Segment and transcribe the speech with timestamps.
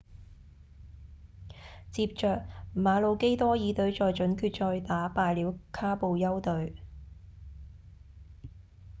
[1.91, 2.27] 接著
[2.75, 6.73] 馬魯基多爾隊在準決賽打敗了卡布丘隊